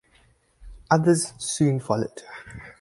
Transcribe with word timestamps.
Others 0.89 1.33
soon 1.37 1.79
followed. 1.79 2.23